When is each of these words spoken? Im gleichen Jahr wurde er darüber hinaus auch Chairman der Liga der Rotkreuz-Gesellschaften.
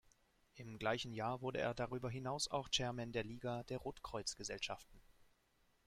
Im 0.55 0.79
gleichen 0.79 1.13
Jahr 1.13 1.41
wurde 1.41 1.59
er 1.59 1.75
darüber 1.75 2.09
hinaus 2.09 2.47
auch 2.49 2.69
Chairman 2.71 3.11
der 3.11 3.23
Liga 3.23 3.61
der 3.65 3.77
Rotkreuz-Gesellschaften. 3.77 4.99